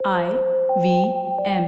[0.00, 0.26] I
[0.78, 0.90] V
[1.44, 1.64] M.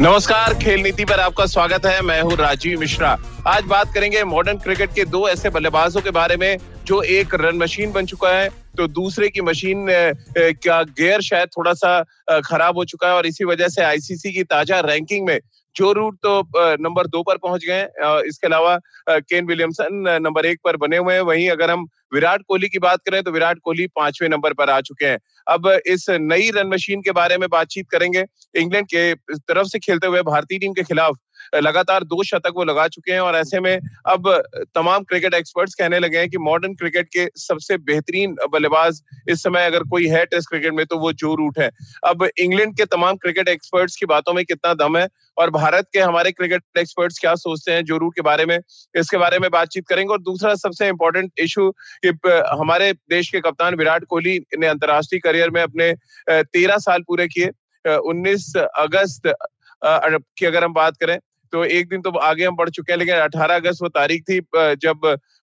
[0.00, 3.16] नमस्कार, खेल नीति पर आपका स्वागत है। मैं हूँ राजीव मिश्रा।
[3.46, 7.56] आज बात करेंगे मॉडर्न क्रिकेट के दो ऐसे बल्लेबाजों के बारे में, जो एक रन
[7.62, 12.02] मशीन बन चुका है तो दूसरे की मशीन का गेयर शायद थोड़ा सा
[12.44, 15.38] खराब हो चुका है और इसी वजह से आईसीसी की ताज़ा रैंकिंग में
[15.76, 17.82] जो रूट तो नंबर दो पर पहुँच गए
[18.28, 18.76] इसके अलावा
[19.08, 23.00] केन विलियमसन नंबर एक पर बने हुए हैं। वहीं अगर हम विराट कोहली की बात
[23.06, 27.00] करें तो विराट कोहली पाँचवें नंबर पर आ चुके हैं। अब इस नई रन मशीन
[27.02, 28.24] के बारे में बातचीत करेंगे।
[28.54, 31.18] इंग्लैंड के तरफ़ से खेलते हुए भारतीय टीम के खिलाफ
[31.54, 33.78] लगातार दो शतक वो लगा चुके हैं और ऐसे में
[34.08, 34.28] अब
[34.74, 39.00] तमाम क्रिकेट एक्सपर्ट्स कहने लगे हैं कि मॉडर्न क्रिकेट के सबसे बेहतरीन बल्लेबाज
[39.30, 41.70] इस समय अगर कोई है टेस्ट क्रिकेट में तो वो जो रूट है।
[42.06, 46.00] अब इंग्लैंड के तमाम क्रिकेट एक्सपर्ट्स की बातों में कितना दम है और भारत के
[46.00, 48.58] हमारे क्रिकेट एक्सपर्ट्स क्या सोचते हैं जो रूट के बारे में,
[48.94, 51.68] इसके बारे में बातचीत करेंगे। और दूसरा सबसे इंपॉर्टेंट इशू
[52.04, 52.08] कि
[52.58, 55.92] हमारे देश के कप्तान विराट कोहली ने अंतरराष्ट्रीय करियर में अपने
[56.30, 57.50] तेरह साल पूरे किए।
[57.88, 59.22] उन्नीस अगस्त
[59.84, 61.18] की अगर हम बात करें
[61.52, 64.40] तो एक दिन तो आगे हम बढ़ चुके हैं, लेकिन 18 अगस्त वो तारीख थी
[64.82, 65.00] जब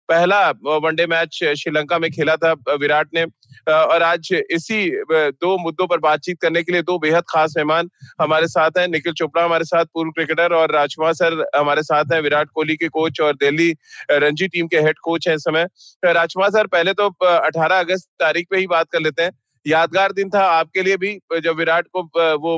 [0.10, 0.50] पहला
[0.84, 3.26] वनडे मैच श्रीलंका में खेला था विराट ने।
[3.68, 7.90] और आज इसी दो मुद्दों पर बातचीत करने के लिए दो बेहद खास मेहमान
[8.22, 12.22] हमारे साथ हैं। निखिल चोपड़ा हमारे साथ, पूर्व क्रिकेटर और राजकुमार सर हमारे साथ हैं,
[12.22, 13.74] विराट कोहली के कोच और दिल्ली
[14.12, 15.68] रणजी टीम के हेड कोच हैं इस समय।
[16.06, 19.32] राजकुमार सर, पहले तो 18 अगस्त तारीख पे ही बात कर लेते हैं।
[19.66, 22.02] यादगार दिन था आपके लिए भी, जब विराट को
[22.40, 22.58] वो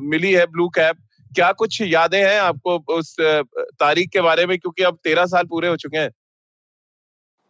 [0.00, 0.96] मिली है ब्लू कैप।
[1.34, 4.58] क्या कुछ यादें हैं आपको उस तारीख के बारे में?
[4.58, 6.10] क्योंकि अब तेरह साल पूरे हो चुके हैं।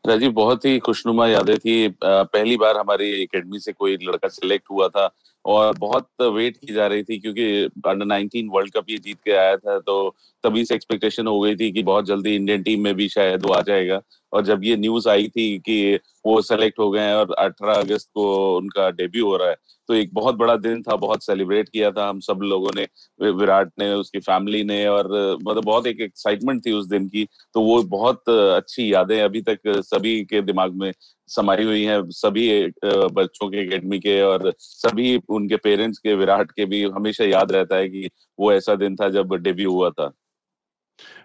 [0.05, 4.89] राजीव, बहुत ही खुशनुमा यादें थी। पहली बार हमारी एकेडमी से कोई लड़का सिलेक्ट हुआ
[4.89, 5.11] था
[5.45, 7.45] और बहुत वेट की जा रही थी क्योंकि
[7.87, 11.57] अंडर 19 वर्ल्ड कप ये जीत के आया था तो तभी से एक्सपेक्टेशन हो गई
[11.57, 14.01] थी कि बहुत जल्दी इंडियन टीम में भी शायद वो आ जाएगा।
[14.33, 18.09] और जब ये न्यूज़ आई थी कि वो सेलेक्ट हो गए हैं और 18 अगस्त
[18.15, 19.57] को उनका डेब्यू हो रहा है
[19.89, 22.87] तो एक बहुत बड़ा दिन था, बहुत सेलिब्रेट किया था हम सब लोगों ने
[23.31, 25.07] विराट ने, उसकी फैमिली ने और
[25.43, 27.25] मतलब बहुत एक एक्साइटमेंट थी उस दिन की
[27.55, 30.93] तो वो बहुत अच्छी यादें अभी तक सभी के दिमाग में
[31.29, 36.65] समाई हुई हैं, सभी बच्चों के एकेडमी के और सभी उनके पेरेंट्स के, विराट के
[36.67, 40.13] भी हमेशा याद रहता है कि वो ऐसा दिन था जब डेब्यू हुआ था।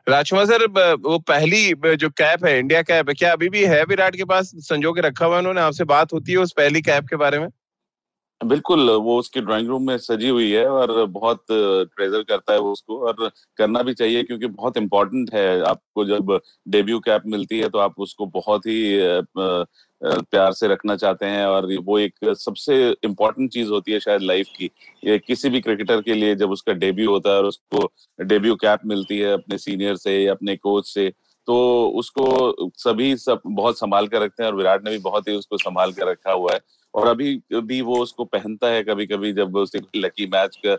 [0.09, 0.65] राजकुमार सर
[1.01, 4.51] वो पहली जो कैप है, इंडिया कैप है, क्या अभी भी है विराट के पास?
[4.57, 7.47] संजो के रखा हुआ उन्होंने, आपसे बात होती है उस पहली कैप के बारे में?
[8.41, 12.71] बिल्कुल, वो उसके ड्राइंग रूम में सजी हुई है और बहुत ट्रेजर करता है वो
[12.71, 17.69] उसको और करना भी चाहिए क्योंकि बहुत इम्पोर्टेंट है। आपको जब डेब्यू कैप मिलती है
[17.69, 18.81] तो आप उसको बहुत ही
[20.03, 24.47] प्यार से रखना चाहते हैं और वो एक सबसे इम्पोर्टेंट चीज़ होती है शायद लाइफ
[24.57, 24.69] की।
[25.03, 28.79] ये किसी भी क्रिकेटर के लिए जब उसका डेब्यू होता है और उसको डेब्यू कैप
[28.85, 31.11] मिलती है अपने सीनियर से या अपने कोच से
[31.47, 31.55] तो
[31.95, 35.57] उसको सभी सब बहुत संभाल कर रखते हैं और विराट ने भी बहुत ही उसको
[35.57, 36.59] संभाल कर रखा हुआ है।
[36.95, 40.75] और अभी भी वो उसको पहनता है कभी कभी जब उसे लकी मैच का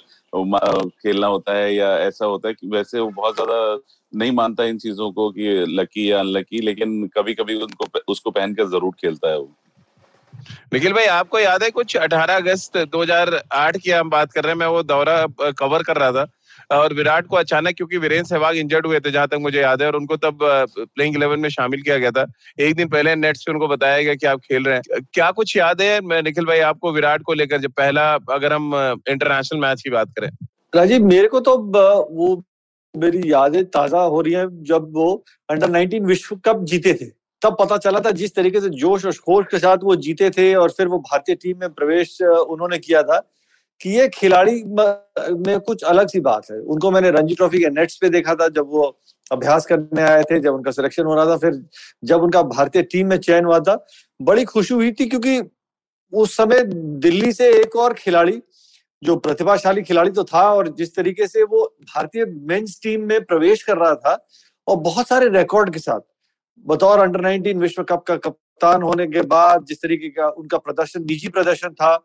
[1.02, 3.78] खेलना होता है या ऐसा होता है कि वैसे वो बहुत ज़्यादा
[4.12, 8.68] नहीं मानता इन चीज़ों को कि लकी या अनलकी लेकिन कभी कभी उनको उसको पहनकर
[8.68, 9.50] ज़रूर खेलता है वो।
[10.72, 14.58] निखिल भाई, आपको याद है कुछ 18 अगस्त 2008 की हम बात कर रहे हैं,
[14.58, 16.26] मैं वो दौरा कवर कर रहा था।
[16.70, 19.88] और विराट को अचानक, क्योंकि वीरेंद्र सहवाग इंजर्ड हुए थे जहाँ तक मुझे याद है,
[19.88, 22.26] और उनको तब प्लेइंग इलेवन में शामिल किया गया था।
[22.60, 25.56] एक दिन पहले नेट्स पे उनको बताया गया कि आप खेल रहे हैं। क्या कुछ
[25.56, 28.74] याद है, मैं, निखिल भाई, आपको विराट को लेकर, जब पहला, अगर हम
[29.08, 30.28] इंटरनेशनल मैच की बात करें?
[30.74, 32.42] राजीव, मेरे को तो वो
[32.94, 35.12] मेरी यादें ताज़ा हो रही हैं। जब वो
[35.48, 37.04] अंडर 19 विश्व कप जीते थे,
[37.42, 40.54] तब पता चला था जिस तरीके से जोश और खोश के साथ वो जीते थे,
[40.54, 43.18] और फिर वो भारतीय टीम में प्रवेश उन्होंने किया था।
[43.80, 47.96] कि ये खिलाड़ी में कुछ अलग सी बात है। उनको मैंने रणजी ट्रॉफी के नेट्स
[47.96, 48.82] पे देखा था, जब वो
[49.30, 51.64] अभ्यास करने आए थे, जब उनका सिलेक्शन हो रहा था, फिर
[52.04, 53.76] जब उनका भारतीय टीम में चयन हुआ था,
[54.20, 55.40] बड़ी खुशी हुई थी क्योंकि
[56.12, 58.40] उस समय दिल्ली से एक और खिलाड़ी,
[59.02, 63.62] जो प्रतिभाशाली खिलाड़ी तो था और जिस तरीके से वो भारतीय मेंस टीम में प्रवेश
[63.62, 64.16] कर रहा था
[64.66, 66.00] और बहुत सारे रिकॉर्ड के साथ,
[66.66, 71.02] बतौर अंडर 19 विश्व कप का कप्तान होने के बाद जिस तरीके का उनका प्रदर्शन,
[71.02, 71.96] निजी प्रदर्शन था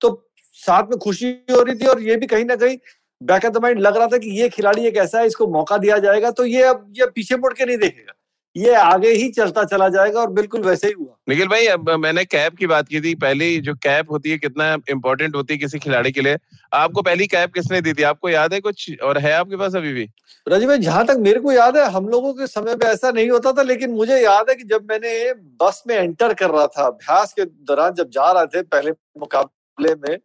[0.00, 0.10] तो
[0.58, 2.76] साथ में खुशी हो रही थी और ये भी कहीं ना कहीं
[3.20, 5.76] बैक ऑफ़ द माइंड लग रहा था कि ये खिलाड़ी एक ऐसा है इसको मौका
[5.78, 8.12] दिया जाएगा तो ये अब ये पीछे मुड़ के नहीं देखेगा।
[8.56, 12.24] ये आगे ही चलता चला जाएगा और बिल्कुल वैसे ही हुआ। निखिल भाई अब मैंने
[12.24, 15.78] कैप की बात की थी पहली जो कैप होती है कितना इम्पोर्टेंट होती है किसी
[15.78, 16.36] खिलाड़ी के लिए।
[16.72, 18.02] आपको पहली कैप किसने दी थी?
[18.02, 19.00] आपको याद है कुछ?
[19.00, 20.04] और है आपके पास अभी भी?
[20.46, 23.30] राजीव भाई जहाँ तक मेरे को याद है हम लोगों के समय पे ऐसा नहीं
[23.30, 25.32] होता था लेकिन मुझे याद है कि जब मैंने
[25.62, 29.94] बस में एंटर कर रहा था अभ्यास के दौरान जब जा रहे थे पहले मुकाबले
[29.96, 30.18] में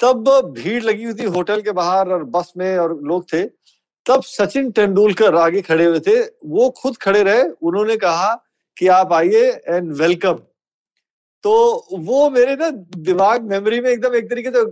[0.00, 3.44] तब भीड़ लगी हुई थी होटल के बाहर और बस में और लोग थे।
[4.06, 8.34] तब सचिन तेंदुलकर आगे खड़े हुए थे। वो खुद खड़े रहे। उन्होंने कहा
[8.76, 10.38] कि आप आइए एंड वेलकम
[11.44, 11.54] तो
[11.94, 14.64] वो मेरे ना दिमाग मेमोरी में एकदम एक तरीके से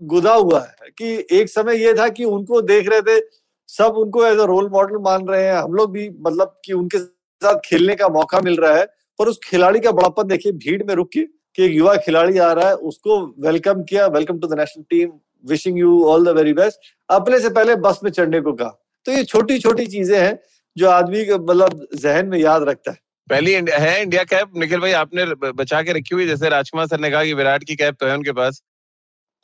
[0.00, 3.20] गुदा हुआ है कि एक समय ये था कि उनको देख रहे थे,
[3.68, 6.98] सब उनको एज अ रोल मॉडल मान रहे हैं। हम लोग भी मतलब कि उनके
[6.98, 8.84] साथ खेलने का मौका मिल रहा है।
[9.18, 11.20] पर उस खिलाड़ी का बड़ापन देखिए, भीड़ में रुक के
[11.58, 15.10] कि एक युवा खिलाड़ी आ रहा है उसको वेलकम किया welcome to the national team
[15.44, 19.12] wishing you all the very best अपने से पहले बस में चढ़ने को कहा। तो
[19.12, 20.38] ये छोटी छोटी चीज़ें हैं
[20.76, 22.98] जो आदमी मतलब जहन में याद रखता है।
[23.30, 27.10] पहली है इंडिया कैप। निखिल भाई आपने बचा के रखी हुई जैसे राजकुमार सर ने
[27.10, 28.62] कहा कि विराट की कैप तो है उनके पास।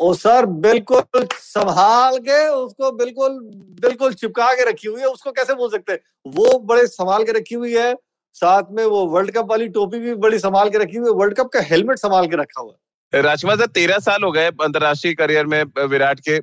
[0.00, 3.38] ओ सर बिल्कुल संभाल के उसको बिल्कुल
[3.80, 6.00] बिल्कुल चिपका के रखी हुई है उसको कैसे बोल सकते हैं?
[6.26, 7.94] वो बड़े संभाल के रखी हुई है
[8.40, 11.48] साथ में वो वर्ल्ड कप वाली टोपी भी बड़ी संभाल के रखी हुई वर्ल्ड कप
[11.52, 15.62] का हेलमेट संभाल के रखा हुआ राजकुमार सर तेरह साल हो गए अंतरराष्ट्रीय करियर में
[15.86, 16.38] विराट के।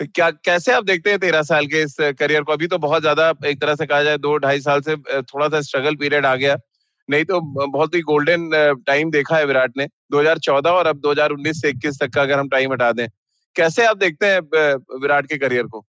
[0.00, 2.52] क्या, कैसे आप देखते हैं तेरह साल के इस करियर को?
[2.52, 5.60] अभी तो बहुत ज़्यादा, एक तरह से कहा जाए, दो ढाई साल से थोड़ा सा
[5.60, 6.56] स्ट्रगल पीरियड आ गया।
[7.08, 8.50] नहीं तो बहुत ही गोल्डन
[8.86, 12.48] टाइम देखा है विराट ने 2014 और अब 2019 से 21 तक का अगर हम
[12.48, 13.06] टाइम हटा दें।
[13.56, 14.40] कैसे आप देखते हैं
[15.00, 15.84] विराट के करियर को?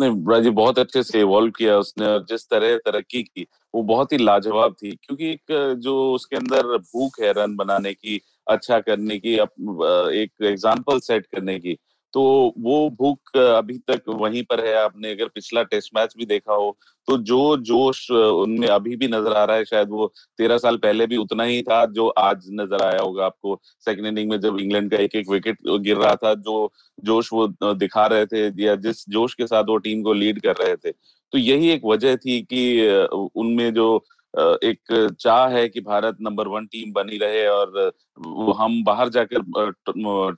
[0.00, 4.12] नहीं राज़ी बहुत अच्छे से इवॉल्व किया, उसने और जिस तरह तरक्की की, वो बहुत
[4.12, 9.18] ही लाजवाब थी। क्योंकि एक, जो उसके अंदर भूख है रन बनाने की अच्छा करने
[9.18, 11.76] की एक एग्ज़ाम्पल सेट करने की
[12.14, 12.22] तो
[12.58, 16.76] वो भूख अभी तक वहीं पर है। आपने अगर पिछला टेस्ट मैच भी देखा हो
[17.08, 20.06] तो जो जोश उनमें अभी भी नज़र आ रहा है, शायद वो
[20.38, 24.30] तेरह साल पहले भी उतना ही था जो आज नज़र आया होगा आपको। सेकंड इनिंग
[24.30, 26.72] में जब इंग्लैंड का एक एक विकेट गिर रहा था, जो
[27.04, 30.56] जोश वो दिखा रहे थे, या जिस जोश के साथ वो टीम को लीड कर
[30.56, 30.92] रहे थे।
[31.32, 36.66] तो यही एक वजह थी कि उनमें जो एक चाह है कि भारत नंबर वन
[36.66, 37.92] टीम बनी रहे और
[38.58, 39.72] हम बाहर जाकर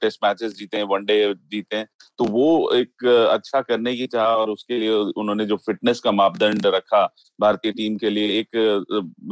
[0.01, 1.83] टेस्ट मैचेस जीते वनडे जीते
[2.19, 6.67] तो वो एक अच्छा करने की चाह और उसके लिए उन्होंने जो फिटनेस का मापदंड
[6.67, 7.05] रखा
[7.39, 8.57] भारतीय टीम के लिए, एक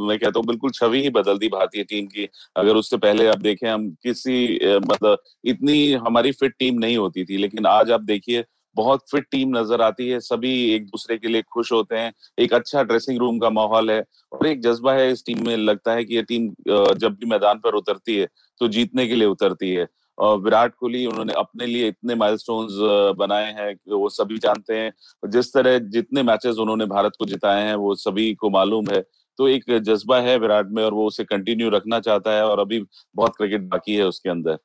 [0.01, 3.39] मैं कहता हूँ बिल्कुल छवि ही बदल दी भारतीय टीम की। अगर उससे पहले आप
[3.39, 8.43] देखें, हम किसी मतलब इतनी हमारी फिट टीम नहीं होती थी, लेकिन आज आप देखिए
[8.75, 12.53] बहुत फिट टीम नज़र आती है, सभी एक दूसरे के लिए खुश होते हैं। एक
[12.53, 16.03] अच्छा ड्रेसिंग रूम का माहौल है और एक जज्बा है इस टीम में, लगता है
[16.05, 18.27] कि ये टीम जब भी मैदान पर उतरती है
[18.61, 19.87] तो जीतने के लिए उतरती है।
[20.17, 22.73] और विराट कोहली, उन्होंने अपने लिए इतने माइलस्टोन्स
[23.17, 27.75] बनाए हैं वो सभी जानते हैं। जिस तरह जितने मैचेस उन्होंने भारत को जिताए हैं,
[27.75, 29.01] वो सभी को मालूम है।
[29.39, 32.79] तो एक जज्बा है विराट में और वो उसे कंटिन्यू रखना चाहता है और अभी
[33.15, 34.57] बहुत क्रिकेट बाकी है उसके अंदर।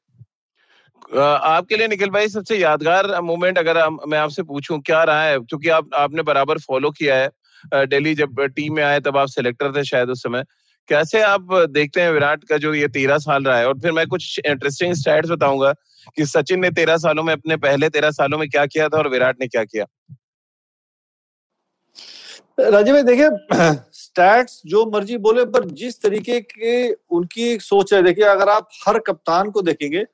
[1.10, 3.78] आपके लिए निखिल भाई सबसे यादगार मोमेंट अगर
[4.08, 5.38] मैं आपसे पूछूँ, क्या रहा है?
[5.40, 9.72] क्योंकि आप, आपने बराबर फॉलो किया है दिल्ली जब टीम में आए तब आप सिलेक्टर
[9.76, 10.44] थे शायद उस समय।
[10.88, 13.66] कैसे आप देखते हैं विराट का जो ये तेरह साल रहा है?
[13.68, 15.72] और फिर मैं कुछ इंटरेस्टिंग स्टैट्स बताऊँगा
[16.16, 19.08] कि सचिन ने तेरह सालों में अपने पहले तेरह सालों में क्या किया था और
[19.08, 19.84] विराट ने क्या किया।
[22.60, 23.28] राजीव भाई, देखिए
[23.92, 28.68] स्टैट्स जो मर्ज़ी बोले, पर जिस तरीके के उनकी एक सोच है, देखिए, अगर आप
[28.86, 30.04] हर कप्तान को देखेंगे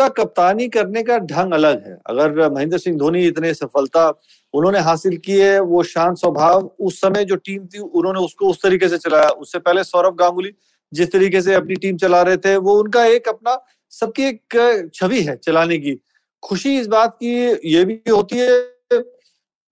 [0.00, 4.08] उनका कप्तानी करने का ढंग अलग है। अगर महेंद्र सिंह धोनी इतने सफलता
[4.54, 8.62] उन्होंने हासिल की है, वो शांत स्वभाव उस समय जो टीम थी, उन्होंने उसको उस
[8.62, 10.52] तरीके से चलाया। उससे पहले सौरभ गांगुली
[10.92, 13.58] जिस तरीके से अपनी टीम चला रहे थे, वो उनका एक अपना
[13.92, 15.94] सबकी एक छवि है चलाने की।
[16.42, 17.34] खुशी इस बात की
[17.70, 18.48] ये भी होती है,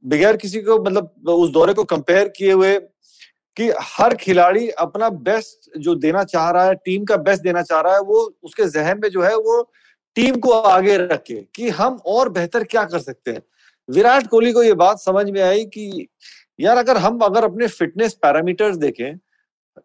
[0.05, 2.79] बगैर किसी को मतलब उस दौरे को कंपेयर किए हुए
[3.57, 7.81] कि हर खिलाड़ी अपना बेस्ट जो देना चाह रहा है, टीम का बेस्ट देना चाह
[7.81, 9.71] रहा है, वो उसके जहन में जो है, वो
[10.17, 13.43] टीम को आगे रखे कि हम और बेहतर क्या कर सकते हैं।
[13.89, 16.09] विराट कोहली को ये बात समझ में आई कि
[16.61, 19.19] यार अगर हम अगर अपने फिटनेस पैरामीटर्स देखें,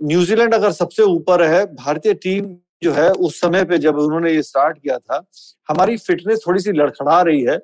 [0.03, 4.41] न्यूजीलैंड अगर सबसे ऊपर है, भारतीय टीम जो है उस समय पे जब उन्होंने ये
[4.43, 5.25] स्टार्ट किया था,
[5.69, 7.59] हमारी फिटनेस थोड़ी सी लड़खड़ा रही है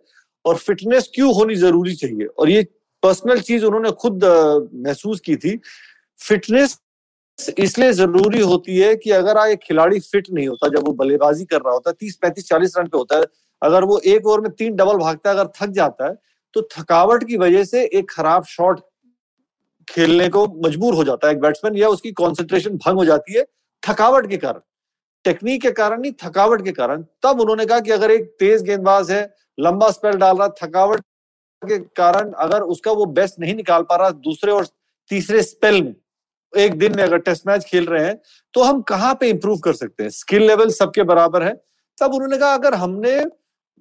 [0.45, 2.25] और फिटनेस क्यों होनी ज़रूरी चाहिए?
[2.25, 2.67] और ये
[3.03, 4.23] पर्सनल चीज़ उन्होंने खुद
[4.73, 5.59] महसूस की थी।
[6.19, 6.79] फिटनेस
[7.59, 11.57] इसलिए ज़रूरी होती है कि अगर एक खिलाड़ी फिट नहीं होता, जब वो बल्लेबाजी कर
[11.57, 13.25] रहा होता है, तीस पैंतीस चालीस रन पे होता है,
[13.61, 16.13] अगर वो एक ओवर में तीन डबल भागता है, अगर थक जाता है
[16.55, 18.79] तो थकावट की वजह से एक खराब शॉट
[19.87, 23.43] खेलने को मजबूर हो जाता है एक बैट्समैन या उसकी कॉन्सेंट्रेशन भंग हो जाती है
[23.83, 24.59] थकावट के कारण।
[25.25, 29.11] टेक्निक के कारण नहीं, थकावट के कारण। तब उन्होंने कहा कि अगर एक तेज गेंदबाज
[29.11, 29.21] है,
[29.57, 31.01] लंबा स्पेल डाल रहा, थकावट
[31.61, 34.67] के कारण अगर उसका वो बेस्ट नहीं निकाल पा रहा दूसरे और
[35.11, 35.93] तीसरे स्पेल में
[36.53, 38.19] एक दिन में अगर टेस्ट मैच खेल रहे हैं
[38.55, 40.09] तो हम कहाँ पे इंप्रूव कर सकते हैं?
[40.09, 41.53] स्किल लेवल सबके बराबर है।
[41.97, 43.19] तब उन्होंने कहा, अगर हमने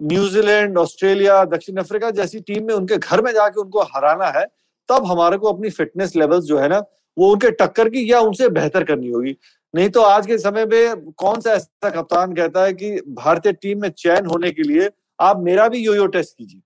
[0.00, 4.44] न्यूजीलैंड ऑस्ट्रेलिया दक्षिण अफ्रीका जैसी टीम में उनके घर में जाके उनको हराना है,
[4.88, 6.78] तब हमारे को अपनी फिटनेस लेवल्स जो है ना,
[7.16, 9.36] वो उनके टक्कर की या उनसे बेहतर करनी होगी।
[9.74, 13.80] नहीं तो आज के समय में कौन सा ऐसा कप्तान कहता है कि भारतीय टीम
[13.82, 16.60] में चयन होने के लिए आप मेरा भी यो टेस्ट कीजिए।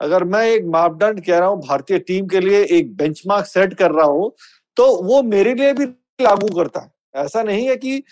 [0.00, 3.90] अगर मैं एक मापदंड कह रहा हूँ, भारतीय टीम के लिए एक बेंचमार्क सेट कर
[3.90, 4.32] रहा हूँ
[4.76, 5.84] तो वो मेरे लिए भी
[6.22, 8.02] लागू करता है। ऐसा नहीं है कि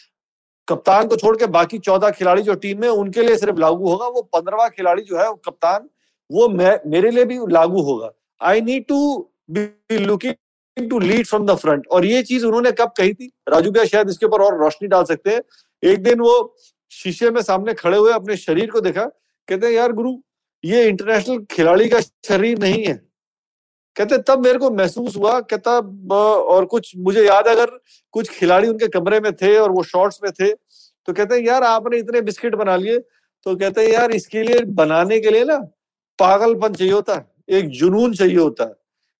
[0.68, 4.06] कप्तान को छोड़ के बाकी चौदह खिलाड़ी जो टीम में उनके लिए सिर्फ़ लागू होगा,
[4.06, 5.88] वो पंद्रवा खिलाड़ी जो है, वो कप्तान,
[6.32, 11.46] वो मैं, मेरे लिए भी लागू होगा। I need to be looking to lead from
[11.46, 13.32] the front और ये चीज़ उन्होंने कब कही थी?
[13.48, 15.40] राजू भैया शायद इसके ऊपर और रोशनी डाल सकते हैं।
[15.82, 16.56] एक दिन वो
[16.90, 19.04] शीशे में सामने खड़े हुए अपने शरीर को देखा,
[19.48, 20.16] कहते हैं, यार गुरु,
[20.64, 23.03] ये इंटरनेशनल खिलाड़ी का शरीर नहीं है।
[23.96, 25.78] कहते, तब मेरे को महसूस हुआ, कहता
[26.10, 27.78] और कुछ मुझे याद अगर
[28.14, 30.52] कुछ खिलाड़ी उनके कमरे में थे और वो शॉर्ट्स में थे
[31.08, 34.60] तो कहते हैं यार, आपने इतने बिस्किट बना लिए। तो कहते हैं यार, इसके लिए
[34.74, 35.56] बनाने के लिए ना,
[36.18, 38.72] पागलपन चाहिए होता है, एक जुनून चाहिए होता है,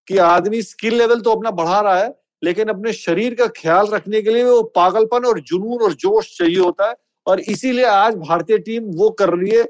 [0.09, 4.23] कि आदमी स्किल लेवल तो अपना बढ़ा रहा है, लेकिन अपने शरीर का ख्याल रखने
[4.23, 6.95] के लिए वो पागलपन और जुनून और जोश चाहिए होता है,
[7.27, 9.65] और इसीलिए आज भारतीय टीम वो कर रही है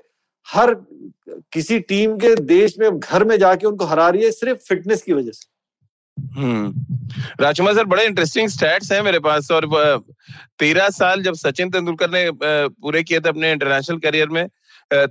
[0.49, 0.75] हर
[1.53, 5.13] किसी टीम के देश में, घर में जाके उनको हरा रही है सिर्फ़ फिटनेस की
[5.13, 5.53] वजह से।
[6.37, 9.67] हम्म। राजकुमार सर, बड़े इंटरेस्टिंग स्टैट्स हैं मेरे पास और
[10.59, 14.47] तेरह साल जब सचिन तेंदुलकर ने पूरे किए थे अपने इंटरनेशनल करियर में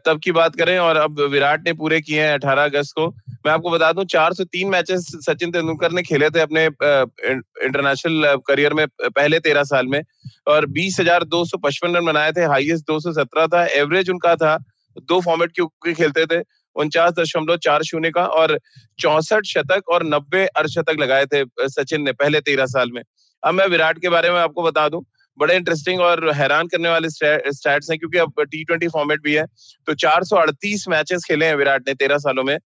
[0.06, 3.08] तब की बात करें और अब विराट ने पूरे किए हैं अठारह अगस्त को।
[3.46, 8.86] मैं आपको बता दूँ 403 मैचेस सचिन तेंदुलकर ने खेले थे अपने इंटरनेशनल करियर में
[9.02, 10.02] पहले तेरह साल में।
[10.48, 14.10] और बीस हज़ार दो सौ पचपन रन बनाए थे हाईएस्ट दो सौ सत्रह था एवरेज
[14.10, 14.56] उनका था
[15.00, 16.42] दो फॉर्मेट के खेलते थे,
[16.76, 18.58] उनचास दशमलव चार शून्य का और
[19.00, 23.02] चौसठ शतक और नब्बे अर्धशतक लगाए थे सचिन ने पहले तेरह साल में।
[23.44, 25.04] अब मैं विराट के बारे में आपको बता दूँ,
[25.40, 29.46] बड़े इंटरेस्टिंग और हैरान करने वाले स्टैट्स हैं क्योंकि अब टी ट्वेंटी फॉर्मेट भी है
[29.88, 32.58] तो चार सौ अड़तीस मैचेस खेले हैं विराट ने तेरह सालों में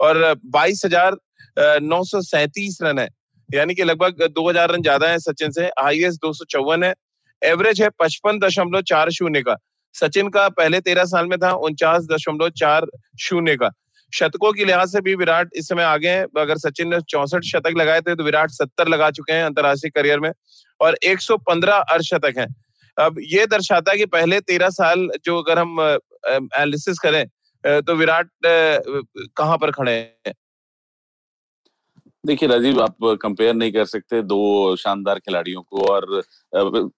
[0.00, 1.16] और बाईस हज़ार
[1.82, 3.08] नौ सौ सैंतीस रन है।
[3.48, 6.92] यानी कि लगभग दो हज़ार रन ज़्यादा है सचिन से, हाईएस्ट दो सौ चौवन है,
[7.42, 9.56] एवरेज है पचपन दशमलव चार शून्य का।
[9.96, 12.86] सचिन का पहले तेरह साल में था, उनचास दशमलव चार
[13.20, 13.70] शून्य का।
[14.12, 17.74] शतकों के लिहाज से भी विराट इस समय आगे हैं। अगर सचिन ने चौसठ शतक
[17.76, 20.30] लगाए थे तो विराट सत्तर लगा चुके हैं अंतर्राष्ट्रीय करियर में
[20.80, 22.46] और 115 अर्धशतक हैं।
[22.96, 27.24] अब ये दर्शाता है कि पहले तेरह साल जो अगर हम एनालिसिस करें
[27.64, 30.32] तो विराट कहाँ पर खड़े हैं?
[32.26, 36.22] देखिए राजीव आप कंपेयर नहीं कर सकते दो शानदार खिलाड़ियों को और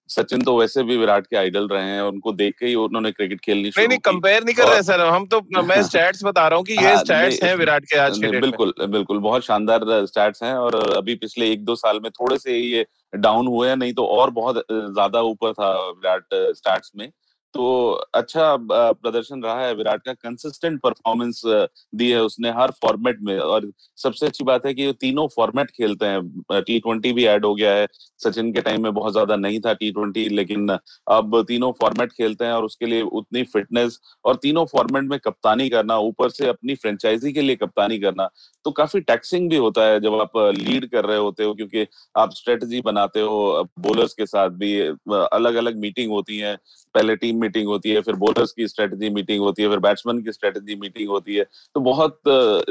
[0.07, 3.39] सचिन तो वैसे भी विराट के आइडल रहे हैं उनको देख के ही उन्होंने क्रिकेट
[3.39, 6.65] खेलनी नहीं नहीं कंपेयर नहीं कर रहे सर हम तो मैं स्टैट्स बता रहा हूँ
[6.65, 10.53] कि ये स्टैट्स हाँ, हैं विराट के आज के बिल्कुल बिल्कुल बहुत शानदार स्टैट्स हैं
[10.53, 14.05] और अभी पिछले एक दो साल में थोड़े से ये डाउन हुए हैं नहीं तो
[14.05, 17.11] और बहुत ज़्यादा ऊपर था विराट स्टैट्स में।
[17.53, 23.37] तो अच्छा प्रदर्शन रहा है। विराट का कंसिस्टेंट परफॉर्मेंस दी है उसने हर फॉर्मेट में
[23.39, 27.53] और सबसे अच्छी बात है कि तीनों फॉर्मेट खेलते हैं। टी ट्वेंटी भी ऐड हो
[27.55, 27.87] गया है।
[28.19, 32.45] सचिन के टाइम में बहुत ज़्यादा नहीं था टी ट्वेंटी लेकिन अब तीनों फॉर्मेट खेलते
[32.45, 36.75] हैं और उसके लिए उतनी फिटनेस और तीनों फॉर्मेट में कप्तानी करना, ऊपर से अपनी
[36.75, 38.29] फ्रेंचाइजी के लिए कप्तानी करना
[38.65, 42.33] तो काफ़ी टैक्सिंग भी होता है जब आप लीड कर रहे होते हो क्योंकि आप
[42.33, 46.55] स्ट्रेटजी बनाते हो बोलर्स के साथ भी अलग अलग मीटिंग होती है।
[46.95, 50.31] पहले टीम मीटिंग होती है, फिर बॉलर्स की स्ट्रेटजी मीटिंग होती है, फिर बैट्समैन की
[50.31, 52.19] स्ट्रेटजी मीटिंग होती है। तो बहुत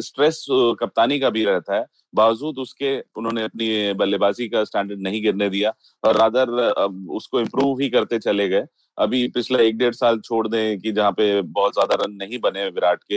[0.01, 0.45] स्ट्रेस
[0.81, 5.73] कप्तानी का भी रहता है। बावजूद उसके उन्होंने अपनी बल्लेबाजी का स्टैंडर्ड नहीं गिरने दिया
[6.05, 6.51] और रादर
[7.13, 8.67] उसको इम्प्रूव ही करते चले गए।
[8.99, 12.65] अभी पिछला एक डेढ़ साल छोड़ दें कि जहाँ पे बहुत ज़्यादा रन नहीं बने
[12.67, 13.17] विराट के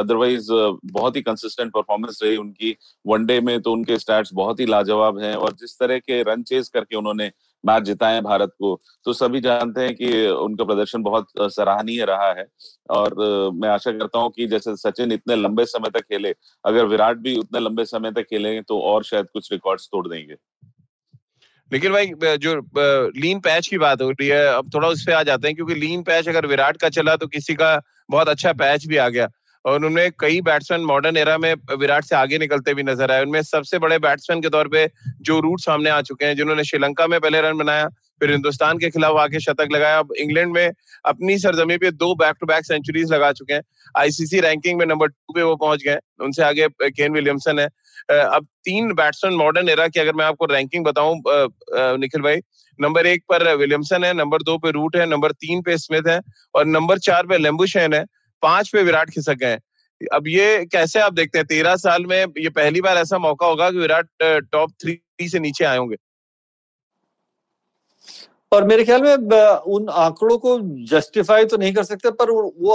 [0.00, 0.48] अदरवाइज़
[0.92, 5.34] बहुत ही कंसिस्टेंट परफॉर्मेंस रही उनकी। वनडे में तो उनके स्टैट्स बहुत ही लाजवाब हैं
[5.36, 7.30] और जिस तरह के रन चेज करके उन्होंने
[7.64, 12.46] मैच जिताए भारत को। तो सभी जानते हैं कि उनका प्रदर्शन बहुत सराहनीय रहा है
[12.90, 13.14] और
[13.54, 17.36] मैं आशा करता हूँ कि जैसे सचिन इतने लंबे समय तक खेले, अगर विराट भी
[17.38, 20.36] उतने लंबे समय तक खेलेंगे तो और शायद कुछ रिकॉर्ड्स तोड़ देंगे।
[21.70, 22.54] लेकिन भाई जो
[23.16, 25.74] लीन पैच की बात हो रही है, अब थोड़ा उस पर आ जाते हैं क्योंकि
[25.74, 29.28] लीन पैच अगर विराट का चला तो किसी का बहुत अच्छा पैच भी आ गया।
[29.64, 33.42] और उनमें कई बैट्समैन मॉडर्न एरा में विराट से आगे निकलते भी नज़र आए। उनमें
[33.42, 34.86] सबसे बड़े बैट्समैन के तौर पे
[35.20, 37.88] जो रूट सामने आ चुके हैं, जिन्होंने श्रीलंका में पहले रन बनाया,
[38.20, 40.70] फिर हिंदुस्तान के खिलाफ आके शतक लगाया। अब इंग्लैंड में
[41.04, 43.62] अपनी सरजमी पे दो बैक टू बैक सेंचुरीज लगा चुके हैं।
[43.94, 47.66] आईसीसी रैंकिंग में नंबर टू पे वो पहुँच गए। उनसे आगे केन विलियमसन है।
[48.10, 51.20] अब तीन बैट्समैन मॉडर्न एरा की अगर मैं आपको रैंकिंग बताऊँ
[51.98, 52.40] निखिल भाई
[52.78, 56.20] नंबर एक पर विलियमसन है नंबर दो पे रूट है नंबर तीन पे स्मिथ है,
[56.54, 58.04] और नंबर चार पे लेम्बुशैन है।
[58.42, 59.58] पाँच पे विराट खिसक गए।
[60.12, 61.46] अब ये कैसे आप देखते हैं?
[61.46, 65.64] तेरह साल में ये पहली बार ऐसा मौका होगा कि विराट टॉप थ्री से नीचे
[65.64, 65.96] आए होंगे।
[68.52, 69.14] और मेरे ख्याल में
[69.66, 70.58] उन आंकड़ों को
[70.88, 72.74] जस्टिफाई तो नहीं कर सकते, पर वो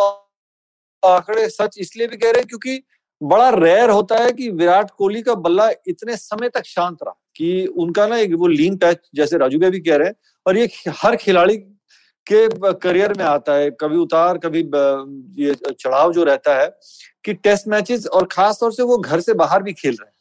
[1.03, 2.81] आंकड़े सच इसलिए भी कह रहे हैं क्योंकि
[3.21, 7.65] बड़ा रेयर होता है कि विराट कोहली का बल्ला इतने समय तक शांत रहा कि
[7.77, 10.69] उनका ना एक वो लीन टच जैसे राजू भाई भी कह रहे हैं और ये
[10.97, 11.57] हर खिलाड़ी
[12.27, 12.47] के
[12.81, 14.59] करियर में आता है कभी उतार कभी
[15.39, 16.67] ये चढ़ाव जो रहता है
[17.25, 20.13] कि टेस्ट मैचेस और खास तौर से वो घर से बाहर भी खेल रहे हैं।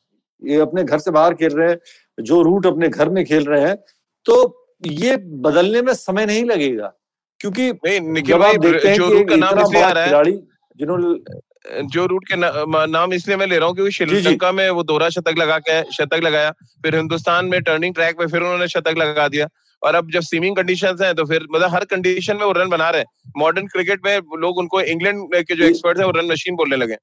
[0.42, 3.60] ये अपने घर से बाहर खेल रहे हैं जो रूट अपने घर में खेल रहे
[3.62, 3.76] हैं
[4.26, 4.34] तो
[4.82, 6.92] ये बदलने में समय नहीं लगेगा।
[7.40, 7.70] क्योंकि
[8.22, 10.32] जब आप देखते हैं जो कि रूट का नाम इसलिए आ रहा है खिलाड़ी
[10.76, 12.50] जिन्होंने जो रूट के ना,
[12.86, 16.20] नाम इसलिए मैं ले रहा हूँ क्योंकि। श्रीलंका में वो दोहरा शतक लगा के शतक
[16.24, 16.50] लगाया
[16.84, 19.46] फिर हिंदुस्तान में टर्निंग ट्रैक पे फिर उन्होंने शतक लगा दिया।
[19.82, 22.88] और अब जब सीमिंग कंडीशन है तो फिर मतलब हर कंडीशन में वो रन बना
[22.90, 26.56] रहे हैं। मॉडर्न क्रिकेट में लोग उनको इंग्लैंड के जो एक्सपर्ट हैं, वो रन मशीन
[26.56, 26.96] बोलने लगे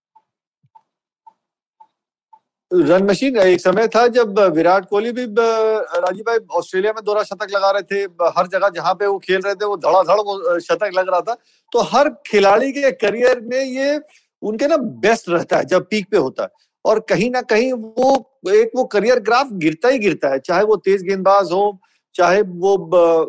[2.71, 7.51] रन मशीन एक समय था जब विराट कोहली भी राजीव भाई, ऑस्ट्रेलिया में दोहरा शतक
[7.51, 8.01] लगा रहे थे।
[8.37, 11.33] हर जगह जहाँ पे वो खेल रहे थे, वो धड़ाधड़ वो शतक लग रहा था।
[11.73, 13.99] तो हर खिलाड़ी के करियर में ये
[14.41, 16.49] उनके ना बेस्ट रहता है, जब पीक पे होता है।
[16.85, 18.15] और कहीं ना कहीं वो,
[18.51, 21.79] एक वो करियर ग्राफ गिरता ही गिरता है, चाहे वो तेज गेंदबाज हो
[22.15, 22.77] चाहे वो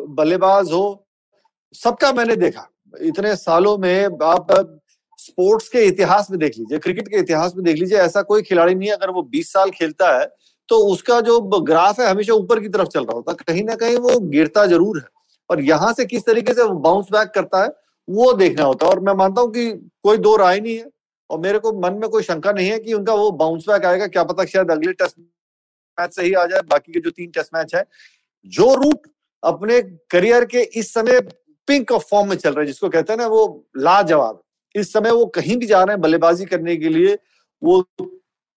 [0.09, 1.07] बल्लेबाज हो,
[1.75, 4.51] सबका मैंने देखा। इतने सालों में आप
[5.19, 8.75] स्पोर्ट्स के इतिहास में देख लीजिए, क्रिकेट के इतिहास में देख लीजिए, ऐसा कोई खिलाड़ी
[8.75, 10.25] नहीं है, अगर वो 20 साल खेलता है
[10.69, 13.75] तो उसका जो ग्राफ है हमेशा ऊपर की तरफ़ चल रहा होता है। कहीं ना
[13.75, 15.05] कहीं वो गिरता ज़रूर है।
[15.49, 17.67] और यहाँ से किस तरीके से वो बाउंस बैक करता है,
[18.07, 19.71] वो देखना होता है। और मैं मानता हूँ कि
[20.03, 20.89] कोई दो राय नहीं है,
[21.29, 24.07] और मेरे को मन में कोई शंका नहीं है कि उनका वो बाउंस बैक आएगा,
[24.07, 25.19] क्या पता शायद अगले टेस्ट
[25.97, 27.85] मैच से ही आ जाए, बाकी के जो तीन टेस्ट मैच है
[28.45, 29.07] जो रूट
[29.43, 31.19] अपने करियर के इस समय
[31.67, 34.41] पिंक ऑफ़ फॉर्म में चल रहे हैं, जिसको कहते हैं ना वो लाजवाब।
[34.75, 37.17] इस समय वो कहीं भी जा रहे हैं बल्लेबाजी करने के लिए,
[37.61, 37.81] वो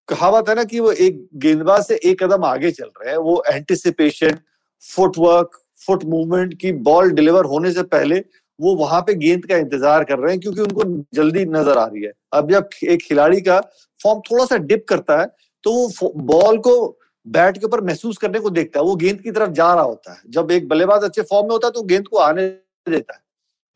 [0.09, 3.42] कहावत है ना कि वो एक गेंदबाज से एक कदम आगे चल रहे हैं। वो
[3.49, 4.38] एंटिसिपेशन
[4.83, 8.23] फुटवर्क फुट मूवमेंट की बॉल डिलीवर होने से पहले
[8.59, 12.02] वो वहाँ पे गेंद का इंतज़ार कर रहे हैं, क्योंकि उनको जल्दी नज़र आ रही
[12.04, 13.61] है। अब जब एक खिलाड़ी का
[14.00, 15.26] फॉर्म थोड़ा सा डिप करता है
[15.64, 19.31] तो वो बॉल को बैट के ऊपर महसूस करने को देखता है, वो गेंद की
[19.31, 22.09] तरफ़ जा रहा होता है। जब एक बल्लेबाज अच्छे फॉर्म में होता है तो गेंद
[22.09, 22.47] को आने
[22.87, 23.21] देता है।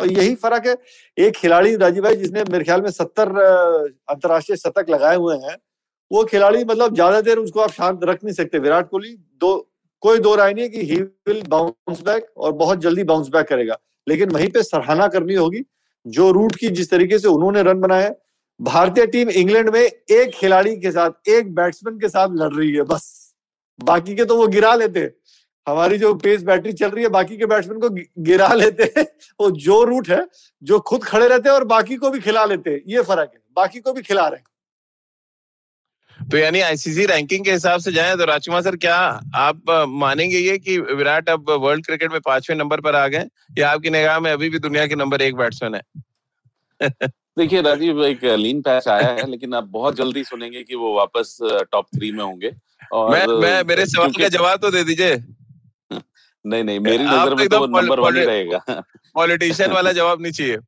[0.01, 0.77] और यही फ़र्क है,
[1.19, 3.29] एक खिलाड़ी राजीव भाई जिसने मेरे ख्याल में सत्तर
[4.09, 5.57] अंतर्राष्ट्रीय शतक लगाए हुए हैं,
[6.11, 9.69] वो खिलाड़ी मतलब ज़्यादा देर उसको आप शांत रख नहीं सकते। विराट कोहली, दो,
[10.03, 13.79] कोई दो राय नहीं कि ही विल बाउंस बैक और बहुत जल्दी बाउंस बैक करेगा।
[14.07, 15.65] लेकिन वहीं पे सराहना करनी होगी,
[16.07, 18.15] जो रूट की जिस तरीके से उन्होंने रन बनाए
[18.61, 22.83] भारतीय टीम इंग्लैंड में एक खिलाड़ी के साथ, एक बैट्समैन के साथ लड़ रही है,
[22.83, 23.22] बस।
[23.81, 25.11] बाकी के तो वो गिरा लेते।
[25.67, 27.89] हमारी जो पेस बैटरी चल रही है, बाकी के बैट्समैन को
[28.23, 28.85] गिरा लेते।
[29.41, 30.27] वो जो रूट है,
[30.63, 33.81] जो खुद खड़े रहते हैं और बाकी को भी खिला लेते ये फ़र्क है। बाकी
[33.81, 34.51] को भी खिला रहे
[36.19, 38.97] तो यानी आईसीसी रैंकिंग के हिसाब से जाएँ तो राजकुमार सर, क्या
[39.37, 43.25] आप मानेंगे ये कि विराट अब वर्ल्ड क्रिकेट में पाँचवें नंबर पर आ गए
[43.59, 45.83] या आपकी निगाह में अभी भी दुनिया के नंबर एक बैट्समैन है?
[47.37, 51.37] देखिए राजीव एक लीन पैच आया है लेकिन आप बहुत जल्दी सुनेंगे कि वो वापस
[51.73, 52.51] टॉप थ्री में होंगे
[52.93, 55.17] और मैं मैं मेरे सवाल का जवाब तो दे दीजिए।
[56.45, 58.83] नहीं नहीं मेरी नज़र में तो वो नंबर वन ही रहेगा।
[59.15, 60.59] पॉलिटिशियन वाला जवाब नहीं चाहिए।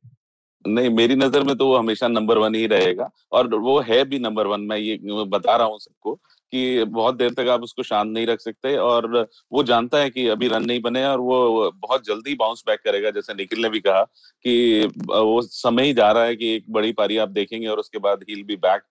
[0.65, 4.19] नहीं मेरी नज़र में तो वो हमेशा नंबर वन ही रहेगा और वो है भी
[4.19, 4.97] नंबर वन मैं ये
[5.27, 6.19] बता रहा हूँ सबको।
[6.51, 10.27] कि बहुत देर तक आप उसको शांत नहीं रख सकते और वो जानता है कि
[10.27, 13.79] अभी रन नहीं बने और वो बहुत जल्दी बाउंस बैक करेगा, जैसे निखिल ने भी
[13.79, 14.03] कहा
[14.45, 17.99] कि वो समय ही जा रहा है कि एक बड़ी पारी आप देखेंगे और उसके
[17.99, 18.81] बाद हील बी बैक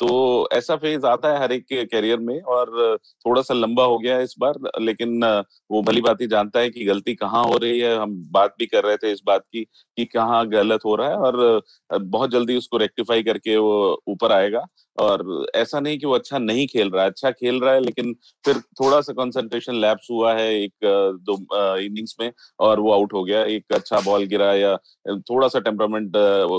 [0.00, 4.16] तो ऐसा फ़ेज़ आता है हर एक करियर में और थोड़ा सा लंबा हो गया
[4.16, 5.24] है इस बार, लेकिन
[5.70, 8.66] वो भली बात ही जानता है कि गलती कहाँ हो रही है। हम बात भी
[8.66, 11.62] कर रहे थे इस बात की, कि कहाँ गलत हो रहा है और
[11.94, 14.64] बहुत जल्दी उसको रेक्टिफाई करके वो ऊपर आएगा।
[14.98, 18.12] और ऐसा नहीं कि वो अच्छा नहीं खेल रहा है अच्छा खेल रहा है, लेकिन
[18.44, 21.36] फिर थोड़ा सा कंसंट्रेशन लैप्स हुआ है एक, दो
[21.78, 22.30] इनिंग्स में
[22.60, 24.76] और वो आउट हो गया। एक अच्छा बॉल गिरा या
[25.08, 26.16] थोड़ा सा टेम्परामेंट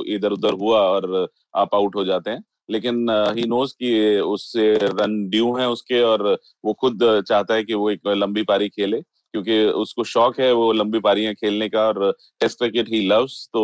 [0.09, 5.17] इधर उधर हुआ और आप आउट हो जाते हैं। लेकिन ही नोज़ कि उससे रन
[5.29, 6.23] ड्यू है उसके और
[6.65, 10.71] वो खुद चाहता है कि वो एक लंबी पारी खेले, क्योंकि उसको शौक है वो
[10.73, 13.63] लंबी पारियाँ खेलने का और टेस्ट क्रिकेट ही लव्स तो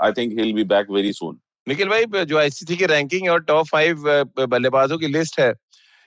[0.00, 3.40] I think he will be back very soon Nikhil भाई जो आईसीसी की रैंकिंग और
[3.42, 4.04] टॉप फाइव
[4.40, 5.52] बल्लेबाजों की लिस्ट है,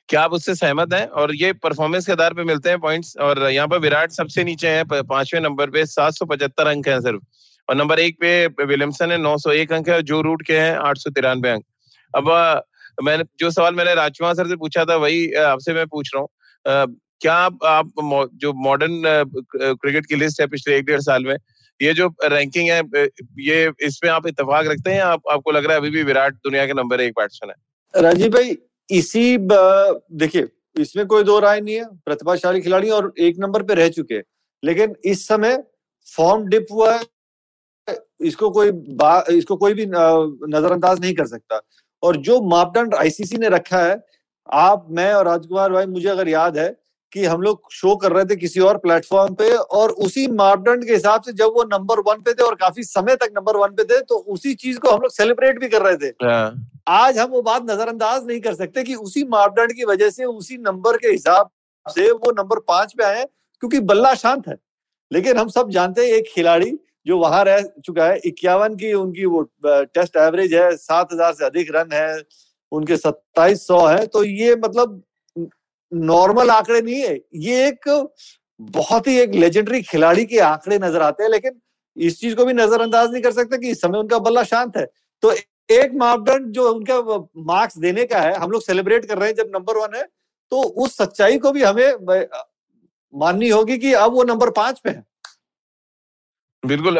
[0.09, 1.05] क्या आप उससे सहमत हैं?
[1.09, 4.69] और ये परफॉर्मेंस के आधार पे मिलते हैं पॉइंट्स और यहाँ पर विराट सबसे नीचे
[4.69, 7.21] है पाँचवें नंबर पे सात सौ पचहत्तर अंक है सिर्फ़।
[7.67, 10.57] और नंबर एक पे विलियमसन है, नौ सौ एक अंक है, और जो रूट के
[10.57, 11.63] हैं आठ सौ तिरानवे अंक।
[12.13, 12.29] अब
[13.03, 16.95] मैंने जो सवाल मैंने राजकुमार सर से पूछा था वही आपसे मैं पूछ रहा हूँ।
[17.21, 17.91] क्या आप, आप
[18.35, 19.01] जो मॉडर्न
[19.55, 21.35] क्रिकेट की लिस्ट है पिछले एक डेढ़ साल में
[21.79, 22.81] ये जो रैंकिंग है
[23.41, 26.65] ये इसमें आप इतफाक रखते हैं आप, आपको लग रहा है अभी भी विराट दुनिया
[26.65, 28.01] के नंबर एक बैट्समैन है?
[28.03, 28.57] राजीव भाई
[28.89, 33.89] इसी देखिए इसमें कोई दो राय नहीं है। प्रतिभाशाली खिलाड़ी और एक नंबर पे रह
[33.89, 34.23] चुके हैं।
[34.63, 35.57] लेकिन इस समय
[36.07, 38.69] फॉर्म डिप हुआ है इसको कोई
[39.37, 41.59] इसको कोई भी नजरअंदाज नहीं कर सकता।
[42.05, 44.03] और जो मापदंड आईसीसी ने रखा है
[44.49, 46.75] आप मैं और राजकुमार भाई मुझे अगर याद है
[47.11, 50.93] कि हम लोग शो कर रहे थे किसी और प्लेटफॉर्म पे और उसी मापदंड के
[50.93, 53.83] हिसाब से जब वो नंबर वन पे थे और काफ़ी समय तक नंबर वन पे
[53.83, 56.11] थे तो उसी चीज़ को हम लोग सेलिब्रेट भी कर रहे थे।
[56.87, 60.57] आज हम वो बात नजरअंदाज नहीं कर सकते कि उसी मापदंड की वजह से उसी
[60.57, 61.49] नंबर के हिसाब
[61.85, 64.57] से वो नंबर पाँच पे आए क्योंकि बल्ला शांत है।
[65.11, 66.71] लेकिन हम सब जानते हैं एक खिलाड़ी
[67.05, 71.45] जो वहाँ रह चुका है, इक्यावन की उनकी वो टेस्ट एवरेज है, सात हज़ार से
[71.45, 72.21] अधिक रन है,
[72.71, 75.01] उनके सत्ताईस सौ है तो ये मतलब
[75.91, 77.89] नॉर्मल आंकड़े नहीं है। ये एक
[78.59, 81.59] बहुत ही एक लेजेंडरी खिलाड़ी के आंकड़े नज़र आते हैं, लेकिन
[81.97, 84.85] इस चीज़ को भी नजरअंदाज नहीं कर सकते कि इस समय उनका बल्ला शांत है।
[85.23, 85.33] तो
[85.71, 86.99] एक मापदंड जो उनका
[87.45, 90.03] मार्क्स देने का है, हम लोग सेलिब्रेट कर रहे हैं जब नंबर वन है
[90.51, 92.25] तो उस सच्चाई को भी हमें
[93.13, 95.03] माननी होगी कि अब वो नंबर पाँच पे है।
[96.65, 96.97] बिल्कुल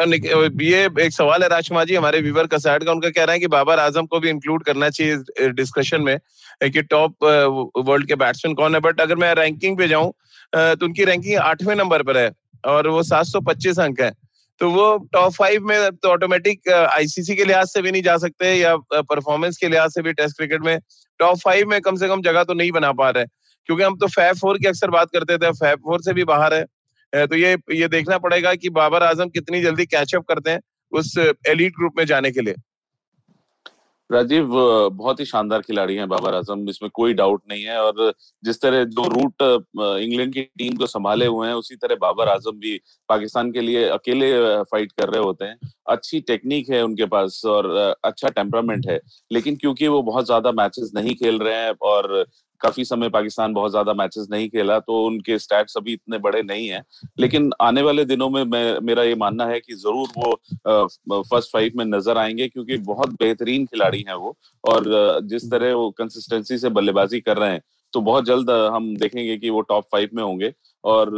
[0.62, 3.40] ये एक सवाल है राजकुमा जी, हमारे व्यूवर का साइड का, उनका कह रहा है
[3.40, 6.18] कि बाबर आज़म को भी इंक्लूड करना चाहिए डिस्कशन में
[6.64, 7.24] कि टॉप
[7.88, 8.80] वर्ल्ड के बैट्समैन कौन है?
[8.82, 10.12] बट अगर मैं रैंकिंग पे जाऊँ
[10.54, 12.32] तो उनकी रैंकिंग आठवें नंबर पर है,
[12.64, 14.12] और वो 725 अंक है।
[14.62, 18.54] तो वो टॉप फाइव में तो ऑटोमेटिक आईसीसी के लिहाज से भी नहीं जा सकते,
[18.54, 20.78] या परफॉर्मेंस के लिहाज से भी टेस्ट क्रिकेट में
[21.20, 23.26] टॉप फाइव में कम से कम जगह तो नहीं बना पा रहे
[23.70, 26.54] क्योंकि हम तो फैफ फोर की अक्सर बात करते थे फैफ फोर से भी बाहर
[26.54, 26.64] है
[27.14, 31.74] तो ये ये देखना पड़ेगा कि बाबर आज़म कितनी जल्दी कैचअप करते हैं उस एलिट
[31.78, 32.56] ग्रुप में जाने के लिए।
[34.10, 34.48] राजीव
[34.94, 38.14] बहुत ही शानदार खिलाड़ी हैं बाबर आज़म, इसमें कोई डाउट नहीं है और
[38.44, 42.60] जिस तरह जो रूट इंग्लैंड की टीम को संभाले हुए हैं, उसी तरह बाबर आज़म
[42.60, 42.76] भी
[43.10, 44.32] पाकिस्तान के लिए अकेले
[44.64, 45.58] फाइट कर रहे होते हैं।
[45.90, 47.70] अच्छी टेक्निक है उनके पास और
[48.06, 49.00] अच्छा टेम्परामेंट है,
[49.32, 52.26] लेकिन क्योंकि वो बहुत ज़्यादा मैचेस नहीं खेल रहे हैं और
[52.66, 56.68] काफ़ी समय पाकिस्तान बहुत ज़्यादा मैचेस नहीं खेला तो उनके स्टैट्स अभी इतने बड़े नहीं
[56.68, 56.82] है।
[57.20, 61.72] लेकिन आने वाले दिनों में मैं, मेरा ये मानना है कि ज़रूर वो फ़र्स्ट फाइव
[61.78, 66.70] में नज़र आएँगे, क्योंकि बहुत बेहतरीन खिलाड़ी हैं वो। और जिस तरह वो कंसिस्टेंसी से
[66.72, 67.62] बल्लेबाजी कर रहे हैं
[67.94, 71.10] तो बहुत जल्द हम देखेंगे कि वो टॉप फाइव में होंगे। और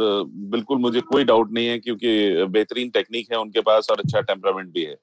[0.52, 4.72] बिल्कुल मुझे कोई डाउट नहीं है, क्योंकि बेहतरीन टेक्निक है उनके पास और अच्छा टेम्परामेंट
[4.72, 4.96] भी है।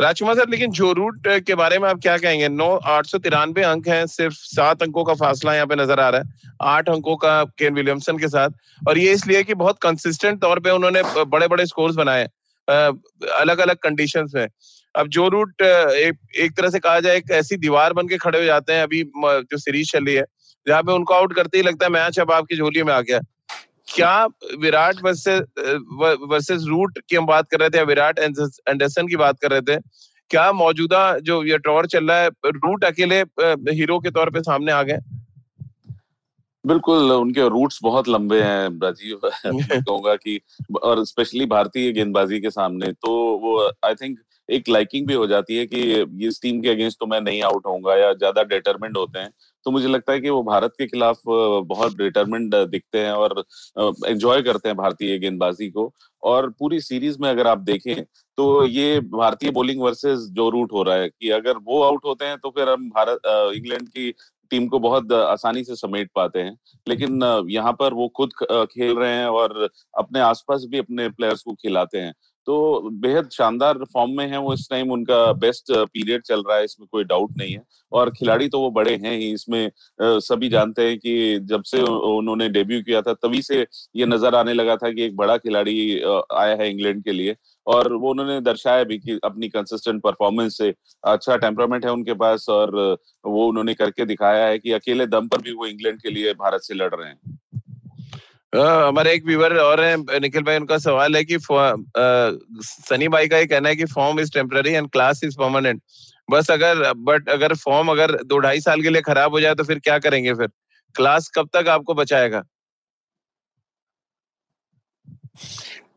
[0.00, 2.48] राजकुमार सर लेकिन जो रूट के बारे में आप क्या कहेंगे?
[2.48, 6.08] नौ आठ सौ तिरानवे अंक हैं सिर्फ़ सात अंकों का फासला यहाँ पे नज़र आ
[6.08, 10.40] रहा है आठ अंकों का केन विलियमसन के साथ और ये इसलिए कि बहुत कंसिस्टेंट
[10.40, 12.28] तौर पे उन्होंने बड़े बड़े स्कोर्स बनाए
[12.68, 14.46] अलग अलग कंडीशन में।
[14.94, 18.38] अब जो रूट एक, एक तरह से कहा जाए एक ऐसी दीवार बन के खड़े
[18.38, 20.24] हो जाते हैं अभी जो सीरीज़ चल रही है
[20.66, 23.20] जहाँ पे उनको आउट करते ही लगता है मैच अब आपकी झोली में आ गया।
[23.94, 24.26] क्या
[24.58, 25.42] विराट वर्सेस
[26.30, 29.60] वर्सेस रूट की हम बात कर रहे थे या विराट एंडरसन की बात कर रहे
[29.60, 29.76] थे
[30.30, 33.20] क्या मौजूदा जो ये टॉर चल रहा है रूट अकेले
[33.72, 34.98] हीरो के तौर पे सामने आ गए?
[36.66, 40.40] बिल्कुल उनके रूट्स बहुत लंबे हैं राजीव कहूँगा कि
[40.82, 44.18] और स्पेशली भारतीय गेंदबाजी के सामने तो वो आई थिंक
[44.50, 45.80] एक लाइकिंग भी हो जाती है कि
[46.26, 49.30] इस टीम के अगेंस्ट तो मैं नहीं आउट होऊँगा या ज़्यादा डिटरमेंट होते हैं।
[49.68, 53.42] तो मुझे लगता है कि वो भारत के खिलाफ बहुत डिटरमेंट दिखते हैं और
[54.06, 55.84] एंजॉय करते हैं भारतीय गेंदबाजी को।
[56.22, 58.02] और पूरी सीरीज़ में अगर आप देखें
[58.38, 62.24] तो ये भारतीय बॉलिंग वर्सेस जो रूट हो रहा है कि अगर वो आउट होते
[62.24, 63.20] हैं तो फिर हम भारत
[63.56, 64.10] इंग्लैंड की
[64.50, 66.56] टीम को बहुत आसानी से समेट पाते हैं।
[66.88, 71.54] लेकिन यहाँ पर वो खुद खेल रहे हैं और अपने आसपास भी अपने प्लेयर्स को
[71.54, 72.14] खिलाते हैं।
[72.48, 76.64] तो बेहद शानदार फॉर्म में है वो इस टाइम उनका बेस्ट पीरियड चल रहा है
[76.64, 80.82] इसमें कोई डाउट नहीं है। और खिलाड़ी तो वो बड़े हैं ही इसमें सभी जानते
[80.82, 83.60] हैं कि जब से उन्होंने डेब्यू किया था तभी से
[83.96, 87.92] ये नज़र आने लगा था कि एक बड़ा खिलाड़ी आया है इंग्लैंड के लिए। और
[87.92, 90.72] वो उन्होंने दर्शाया भी कि अपनी कंसिस्टेंट परफॉर्मेंस से
[91.04, 92.76] अच्छा टेम्परामेंट है उनके पास और
[93.24, 96.60] वो उन्होंने करके दिखाया है कि अकेले दम पर भी वो इंग्लैंड के लिए भारत
[96.62, 97.38] से लड़ रहे हैं।
[98.52, 101.38] हमारे एक व्यूवर और है, निखिल भाई, उनका सवाल है कि
[102.60, 105.82] सनी भाई का ये कहना है कि form is temporary and class is permanent
[106.28, 109.64] बस अगर बट अगर फॉर्म अगर दो ढाई साल के लिए खराब हो जाए तो
[109.64, 110.48] फिर क्या करेंगे फिर?
[110.94, 112.42] क्लास कब तक आपको बचाएगा?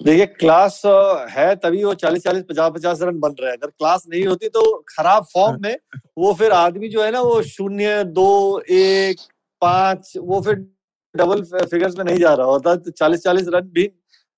[0.04, 0.82] देखिए क्लास
[1.30, 4.50] है तभी वो चालीस चालीस, पचास पचास रन बन रहे हैं। अगर क्लास नहीं होती
[4.50, 5.76] तो खराब फॉर्म में
[6.18, 9.20] वो फिर आदमी जो है ना, वो शून्य, दो, एक,
[9.62, 10.66] पाँच, वो फिर
[11.15, 13.89] डबल फिगर्स में नहीं जा रहा होता तो चालीस चालीस रन भी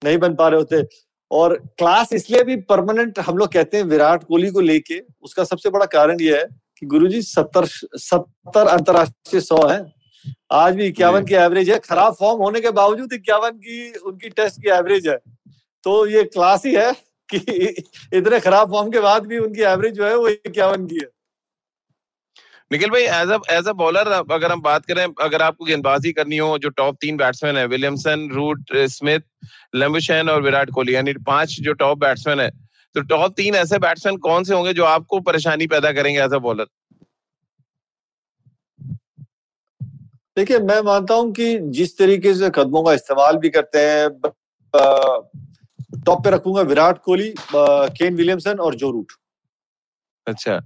[0.01, 0.83] नहीं बन पा रहे होते।
[1.31, 5.69] और क्लास इसलिए भी परमानेंट हम लोग कहते हैं विराट कोहली को लेके, उसका सबसे
[5.69, 6.45] बड़ा कारण यह है
[6.79, 9.85] कि गुरुजी सत्तर सत्तर अंतरराष्ट्रीय सौ है।
[10.51, 14.61] आज भी इक्यावन की एवरेज है। खराब फॉर्म होने के बावजूद इक्यावन की, उनकी टेस्ट
[14.61, 15.17] की एवरेज है।
[15.83, 16.91] तो ये क्लास ही है
[17.29, 17.37] कि
[18.13, 21.07] इतने खराब फॉर्म के बाद भी उनकी एवरेज जो है वो इक्यावन की है।
[22.73, 26.37] निखिल भाई as a as a bowler अगर हम बात करें अगर आपको गेंदबाजी करनी
[26.37, 29.25] हो जो टॉप तीन बैट्समैन है विलियमसन रूट स्मिथ
[29.75, 32.49] लंबुशैन और विराट कोहली यानी पाँच जो टॉप बैट्समैन है
[32.95, 36.37] तो टॉप तीन ऐसे बैट्समैन कौन से होंगे जो आपको परेशानी पैदा करेंगे एज अ
[36.39, 36.67] बॉलर
[40.37, 44.09] देखिए मैं मानता हूँ कि जिस तरीके से कदमों का इस्तेमाल भी करते हैं
[45.99, 47.33] टॉप पे रखूँगा विराट कोहली
[47.97, 49.11] केन विलियमसन और जो रूट
[50.27, 50.59] अच्छा।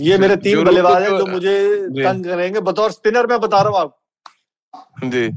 [0.00, 1.56] ये मेरे तीन बल्लेबाज हैं जो मुझे
[2.02, 3.96] तंग करेंगे बतौर स्पिनर मैं बता रहा हूँ आप।
[5.04, 5.28] जी।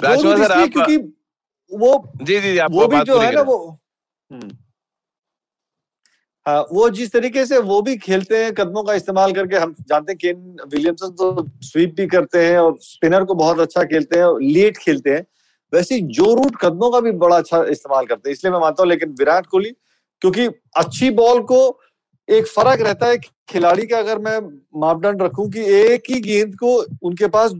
[0.00, 0.96] सर आप क्योंकि
[1.72, 3.56] वो जी जी आप वो भी जो है ना वो
[4.30, 4.50] हम्म।
[6.46, 10.12] हाँ वो जिस तरीके से वो भी खेलते हैं कदमों का इस्तेमाल करके हम जानते
[10.12, 14.24] हैं केन विलियमसन तो स्वीप भी करते हैं और स्पिनर को बहुत अच्छा खेलते हैं
[14.24, 15.24] और लेट खेलते हैं।
[15.72, 18.88] वैसे जो रूट कदमों का भी बड़ा अच्छा इस्तेमाल करते हैं इसलिए मैं मानता हूँ
[18.90, 19.70] लेकिन विराट कोहली
[20.22, 21.58] क्योंकि अच्छी बॉल को
[22.28, 23.16] एक फ़र्क रहता है
[23.48, 24.38] खिलाड़ी का अगर मैं
[24.80, 27.52] मापदंड रखूँ कि एक ही गेंद को उनके पास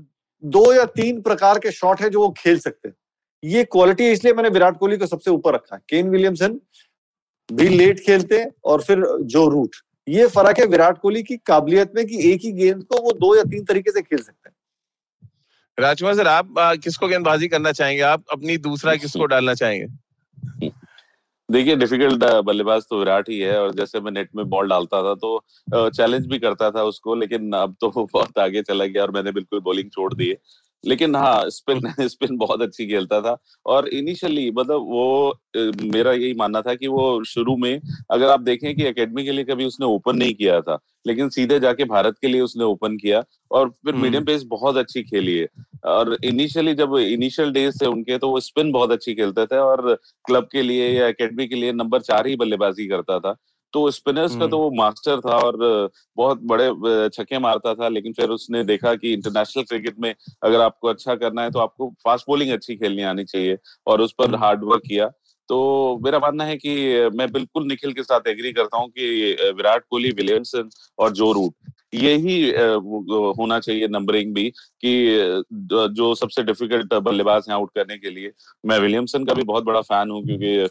[0.44, 2.94] दो या तीन प्रकार के शॉट है जो वो खेल सकते हैं।
[3.42, 6.58] ये क्वालिटी इसलिए मैंने विराट कोहली को सबसे ऊपर रखा है। केन विलियमसन
[7.48, 9.76] भी लेट खेलते हैं और फिर जो रूट।
[10.08, 13.34] ये फ़र्क है विराट कोहली की काबिलियत में कि एक ही गेंद को वो दो
[13.36, 14.54] या तीन तरीके से खेल सकते हैं।
[15.78, 18.02] राजकुमार सर, आप किसको गेंदबाजी करना चाहेंगे?
[18.02, 20.70] आप अपनी दूसरा किसको डालना चाहेंगे?
[21.50, 25.14] देखिए डिफ़िकल्ट बल्लेबाज तो विराट ही है और जैसे मैं नेट में बॉल डालता था
[25.14, 25.44] तो
[25.90, 29.60] चैलेंज भी करता था उसको लेकिन अब तो बहुत आगे चला गया और मैंने बिल्कुल
[29.60, 30.36] बॉलिंग छोड़ दी है।
[30.84, 35.38] लेकिन हाँ स्पिन स्पिन बहुत अच्छी खेलता था और इनिशियली मतलब वो
[35.82, 37.80] मेरा यही मानना था कि वो शुरू में
[38.10, 41.58] अगर आप देखें कि एकेडमी के लिए कभी उसने ओपन नहीं किया था लेकिन सीधे
[41.60, 45.36] जाके भारत के लिए उसने ओपन किया और फिर मीडियम हम्म। पेस बहुत अच्छी खेली
[45.38, 45.48] है।
[45.86, 49.94] और इनिशियली जब इनिशियल डेज़ थे उनके तो वो स्पिन बहुत अच्छी खेलते थे और
[50.26, 53.36] क्लब के लिए या एकेडमी के लिए नंबर चार ही बल्लेबाजी करता था।
[53.74, 55.56] तो स्पिनर्स का तो वो मास्टर था और
[56.16, 56.68] बहुत बड़े
[57.08, 60.14] छक्के मारता था लेकिन फिर उसने देखा कि इंटरनेशनल क्रिकेट में
[60.44, 64.14] अगर आपको अच्छा करना है तो आपको फास्ट बॉलिंग अच्छी खेलनी आनी चाहिए और उस
[64.18, 65.10] पर हार्ड वर्क किया।
[65.48, 66.74] तो मेरा मानना है कि
[67.14, 71.72] मैं बिल्कुल निखिल के साथ एग्री करता हूँ कि विराट कोहली, विलियमसन और जो रूट
[71.94, 72.36] यही
[73.38, 74.48] होना चाहिए नंबरिंग भी
[74.84, 74.92] कि
[75.94, 78.30] जो सबसे डिफ़िकल्ट बल्लेबाज हैं आउट करने के लिए।
[78.64, 80.68] मैं विलियमसन का भी बहुत बड़ा फ़ैन हूँ क्योंकि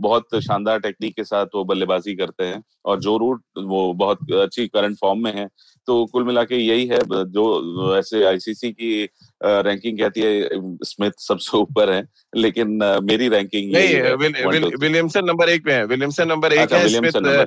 [0.00, 4.66] बहुत शानदार टेक्निक के साथ वो बल्लेबाजी करते हैं और जो रूट वो बहुत अच्छी
[4.68, 5.48] करंट फॉर्म में है।
[5.88, 9.08] तो कुल मिला के यही है जो ऐसे आईसीसी की
[9.42, 10.48] रैंकिंग कहती है
[10.84, 12.02] स्मिथ सबसे ऊपर है
[12.36, 17.44] लेकिन मेरी रैंकिंग नहीं विलियमसन नंबर एक पे है। विलियमसन नंबर एक अच्छा, है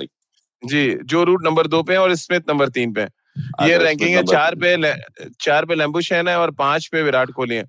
[0.64, 3.10] जी जो रूट नंबर दो पे है और स्मिथ नंबर तीन पे है।
[3.62, 4.76] ये रैंकिंग है चार पे
[5.42, 7.64] चार पे लंबुशैन है और पाँच पे विराट कोहली है।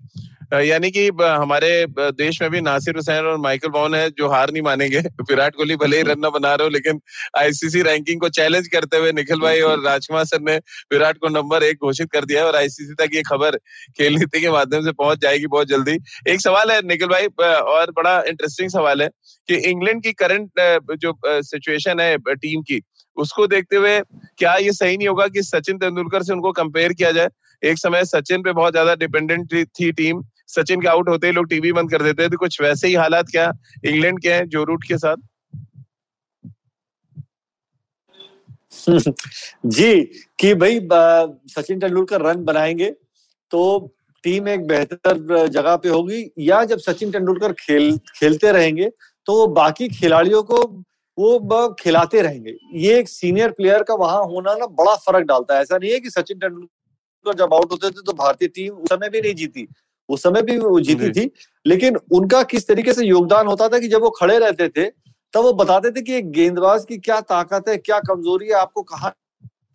[0.52, 4.62] यानी कि हमारे देश में भी नासिर हुसैन और माइकल बॉन है जो हार नहीं
[4.62, 4.98] मानेंगे।
[5.30, 7.00] विराट कोहली भले ही रन न बना रहे हो लेकिन
[7.38, 10.56] आईसीसी रैंकिंग को चैलेंज करते हुए निखिल भाई और राजकुमार सर ने
[10.92, 13.56] विराट को नंबर एक घोषित कर दिया है और आईसीसी तक ये खबर
[13.98, 17.90] खेल नीति के माध्यम से पहुँच जाएगी बहुत जल्दी। एक सवाल है निखिल भाई और
[17.90, 19.08] बड़ा इंटरेस्टिंग सवाल है
[19.48, 20.50] कि इंग्लैंड की करंट
[20.98, 22.80] जो सिचुएशन है टीम की
[23.16, 24.00] उसको देखते हुए
[24.38, 27.28] क्या ये सही नहीं होगा कि सचिन तेंदुलकर से उनको कंपेयर किया जाए?
[27.62, 31.48] एक समय सचिन पे बहुत ज़्यादा डिपेंडेंट थी टीम सचिन के आउट होते ही लोग
[31.48, 33.52] टीवी बंद कर देते थे। तो कुछ वैसे ही हालात क्या
[33.86, 35.16] इंग्लैंड के हैं जो रूट के साथ?
[39.66, 39.94] जी,
[40.38, 40.80] कि भाई
[41.50, 42.90] सचिन तेंदुलकर रन बनाएँगे
[43.52, 43.62] तो
[44.24, 48.90] टीम एक बेहतर जगह पे होगी। या जब सचिन तेंदुलकर खेल, खेलते रहेंगे
[49.28, 50.62] तो बाकी खिलाड़ियों को
[51.18, 55.62] वो खिलाते रहेंगे। ये एक सीनियर प्लेयर का वहाँ होना ना बड़ा फ़र्क डालता है।
[55.62, 59.08] ऐसा नहीं है कि सचिन तेंदुलकर जब आउट होते थे तो भारतीय टीम उस समय
[59.08, 59.66] भी नहीं जीती।
[60.08, 61.30] उस समय भी वो जीती थी।
[61.66, 64.84] लेकिन उनका किस तरीके से योगदान होता था कि जब वो खड़े रहते थे
[65.34, 68.82] तब वो बताते थे कि एक गेंदबाज की क्या ताकत है क्या कमज़ोरी है आपको
[68.82, 69.14] कहाँ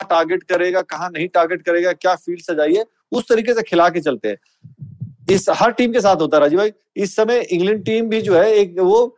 [0.02, 4.28] टारगेट करेगा कहाँ नहीं टारगेट करेगा क्या फ़ील्ड सजाइए उस तरीके से खिला के चलते
[4.28, 4.38] हैं।
[5.32, 8.36] इस हर टीम के साथ होता है राजीव भाई। इस समय इंग्लैंड टीम भी जो
[8.36, 9.18] है एक वो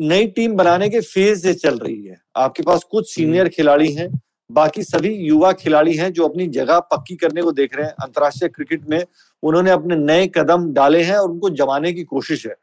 [0.00, 3.92] नई टीम बनाने के फ़ेज़ से चल रही है। आपके पास कुछ सीनियर हम्म। खिलाड़ी
[3.92, 4.10] हैं
[4.50, 8.48] बाकी सभी युवा खिलाड़ी हैं जो अपनी जगह पक्की करने को देख रहे हैं। अंतरराष्ट्रीय
[8.48, 9.04] क्रिकेट में
[9.42, 12.54] उन्होंने अपने नए कदम डाले हैं और उनको जमाने की कोशिश है।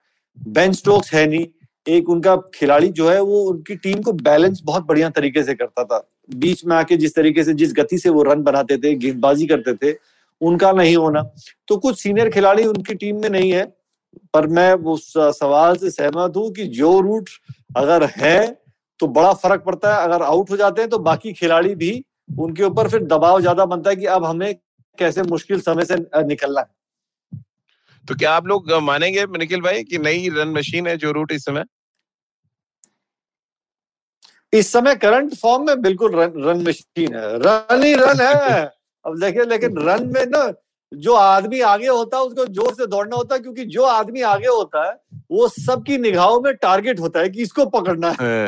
[0.48, 1.48] बेन स्टोक्स है नहीं
[1.88, 5.84] एक उनका खिलाड़ी जो है वो उनकी टीम को बैलेंस बहुत बढ़िया तरीके से करता
[5.84, 9.48] था। बीच में आके जिस तरीके से जिस गति से वो रन बनाते थे गेंदबाजी
[9.48, 9.98] करते थे
[10.42, 11.22] उनका नहीं होना।
[11.68, 13.79] तो कुछ सीनियर खिलाड़ी उनकी टीम में नहीं है।
[14.34, 17.30] पर मैं उस सवाल से सहमत हूँ कि जो रूट
[17.78, 18.40] अगर है
[19.00, 21.92] तो बड़ा फ़र्क पड़ता है। अगर आउट हो जाते हैं तो बाकी खिलाड़ी भी
[22.40, 24.54] उनके ऊपर फिर दबाव ज़्यादा बनता है कि अब हमें
[24.98, 27.42] कैसे मुश्किल समय से निकलना है।
[28.06, 31.46] तो क्या आप लोग मानेंगे निखिल भाई कि नई रन मशीन है जो रूट इस
[31.46, 31.64] समय?
[34.54, 38.66] इस समय करंट फॉर्म में बिल्कुल रन, रन मशीन है। रन ही रन है।
[39.06, 40.52] अब देखिए लेकिन रन में ना
[40.92, 44.48] जो आदमी आगे होता है उसको ज़ोर से दौड़ना होता है क्योंकि जो आदमी आगे
[44.48, 44.94] होता है
[45.32, 48.48] वो सबकी निगाहों में टारगेट होता है कि इसको पकड़ना है।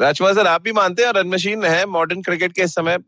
[0.00, 2.98] राजकुमार सर आप भी मानते हैं रन मशीन है मॉडर्न क्रिकेट के समय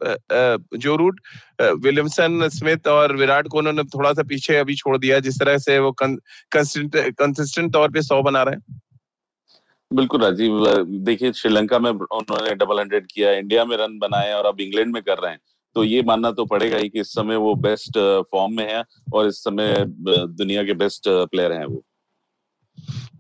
[0.77, 1.21] जो रूट
[1.63, 5.79] विलियमसन स्मिथ और विराट को उन्होंने थोड़ा सा पीछे अभी छोड़ दिया जिस तरह से
[5.79, 8.81] वो कंसिस्टेंट तौर पे सौ बना रहे हैं।
[9.91, 10.67] बिल्कुल राजीव
[11.05, 15.03] देखिए श्रीलंका में उन्होंने डबल हंड्रेड किया इंडिया में रन बनाए और अब इंग्लैंड में
[15.03, 15.41] कर रहे हैं।
[15.75, 17.99] तो ये मानना तो पड़ेगा ही कि इस समय वो बेस्ट
[18.31, 18.83] फॉर्म में है
[19.15, 21.83] और इस समय दुनिया के बेस्ट प्लेयर हैं वो।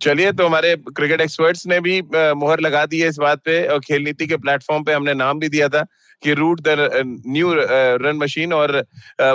[0.03, 3.81] चलिए तो हमारे क्रिकेट एक्सपर्ट्स ने भी मोहर लगा दी है इस बात पे और
[3.81, 5.87] खेल नीति के प्लेटफॉर्म पे हमने नाम भी दिया था।
[6.22, 7.52] कि Root the new
[8.02, 8.76] run machine और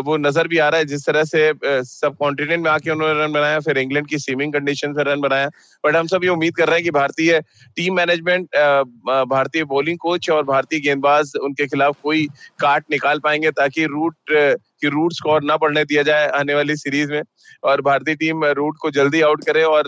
[0.05, 1.51] वो नज़र भी आ रहा है जिस तरह से
[1.85, 5.49] सब कॉन्टिनेंट में आके उन्होंने रन बनाया, फिर इंग्लैंड की सीमिंग कंडीशन से रन बनाया।
[5.83, 7.39] बट हम सब ये उम्मीद कर रहे हैं कि भारतीय
[7.77, 8.47] टीम मैनेजमेंट
[9.29, 12.25] भारतीय बॉलिंग कोच और भारतीय गेंदबाज उनके खिलाफ कोई
[12.59, 14.31] काट निकाल पाएँगे ताकि रूट
[14.81, 17.21] कि रूट स्कोर ना बढ़ने दिया जाए आने वाली सीरीज़ में।
[17.63, 19.87] और भारतीय टीम रूट को जल्दी आउट करे और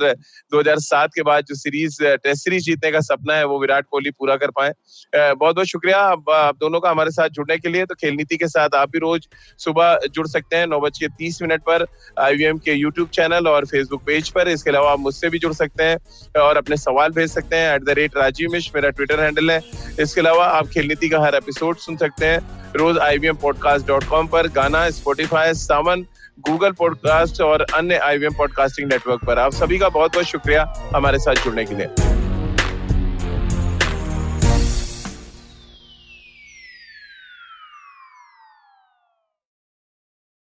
[0.52, 4.36] 2007 के बाद जो सीरीज़ टेस्ट सीरीज़ जीतने का सपना है, वो विराट कोहली पूरा
[4.36, 4.74] कर पाए।
[5.16, 8.48] बहुत बहुत शुक्रिया। आप दोनों का हमारे साथ जुड़ने के लिए। तो खेल नीति के
[8.48, 9.28] साथ आप भी रोज
[9.60, 11.86] सुबह जुड़ सकते हैं नौ बज के तीस मिनट पर
[12.20, 15.84] आई के यूट्यूब चैनल और फेसबुक पेज पर। इसके अलावा आप मुझसे भी जुड़ सकते
[15.84, 19.52] हैं और अपने सवाल भेज सकते हैं एट द रेट राजीव मिश मेरा ट्विटर हैंडल
[19.52, 19.62] है।
[20.00, 22.40] इसके अलावा आप खेल नीति का हर एपिसोड सुन सकते हैं
[22.76, 26.06] रोज आई पॉडकास्ट डॉट कॉम पर। गाना स्पोटिफाई सावन
[26.50, 31.20] गूगल पॉडकास्ट और अन्य आई पॉडकास्टिंग नेटवर्क पर। आप सभी का बहुत बहुत शुक्रिया हमारे
[31.20, 31.88] साथ जुड़ने के लिए।